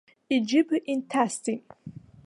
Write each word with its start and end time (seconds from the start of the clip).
Иџьыба 0.35 0.77
инҭасҵеит. 0.91 1.63